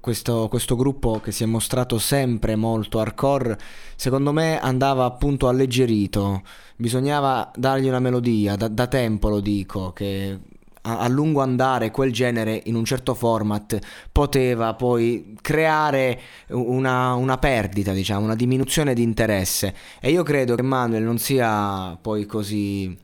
[0.00, 3.58] questo, questo, gruppo che si è mostrato sempre molto hardcore,
[3.96, 6.42] secondo me andava appunto alleggerito,
[6.76, 10.38] bisognava dargli una melodia, da, da tempo lo dico, che
[10.82, 13.78] a, a, lungo andare quel genere in un certo format
[14.10, 19.74] poteva poi creare una, una perdita, diciamo, una diminuzione di interesse.
[20.00, 22.96] E io credo che Manuel non sia poi così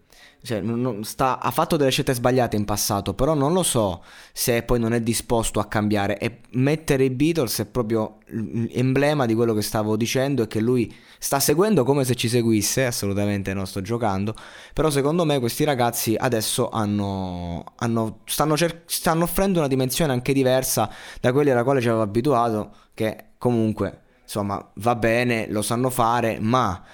[0.45, 0.62] cioè,
[1.00, 4.92] sta, ha fatto delle scelte sbagliate in passato, però non lo so se poi non
[4.92, 6.19] è disposto a cambiare.
[6.19, 10.95] E mettere i Beatles è proprio l'emblema di quello che stavo dicendo e che lui
[11.19, 14.34] sta seguendo come se ci seguisse, assolutamente non sto giocando,
[14.75, 20.34] però secondo me questi ragazzi adesso hanno, hanno, stanno, cer- stanno offrendo una dimensione anche
[20.34, 20.91] diversa
[21.22, 26.39] da quelli alla quale ci avevo abituato, che comunque insomma va bene, lo sanno fare,
[26.39, 26.84] ma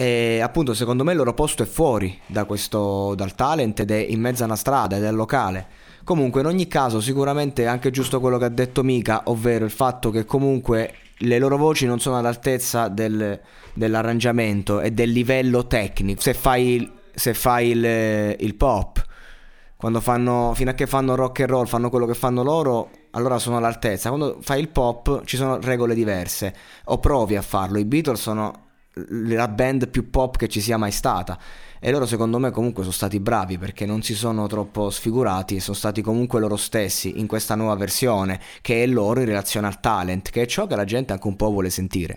[0.00, 3.96] e appunto secondo me il loro posto è fuori da questo, dal talent ed è
[3.96, 5.66] in mezzo a una strada ed è locale.
[6.04, 9.72] Comunque in ogni caso sicuramente è anche giusto quello che ha detto Mika, ovvero il
[9.72, 13.40] fatto che comunque le loro voci non sono all'altezza del,
[13.74, 16.20] dell'arrangiamento e del livello tecnico.
[16.20, 19.04] Se fai, se fai il, il pop,
[19.74, 23.40] quando fanno, fino a che fanno rock and roll, fanno quello che fanno loro, allora
[23.40, 24.10] sono all'altezza.
[24.10, 27.80] Quando fai il pop ci sono regole diverse, o provi a farlo.
[27.80, 28.66] I Beatles sono
[29.08, 31.38] la band più pop che ci sia mai stata.
[31.80, 35.76] E loro secondo me comunque sono stati bravi perché non si sono troppo sfigurati, sono
[35.76, 40.30] stati comunque loro stessi in questa nuova versione che è loro in relazione al talent,
[40.30, 42.16] che è ciò che la gente anche un po' vuole sentire.